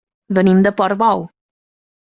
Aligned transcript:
Venim 0.37 0.63
de 0.67 0.71
Portbou. 0.81 1.25